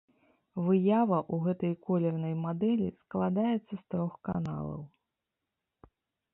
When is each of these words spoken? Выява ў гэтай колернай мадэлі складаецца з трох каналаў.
Выява 0.67 1.19
ў 1.21 1.35
гэтай 1.47 1.73
колернай 1.91 2.33
мадэлі 2.47 2.89
складаецца 3.03 3.63
з 3.75 3.81
трох 3.95 4.19
каналаў. 4.31 4.81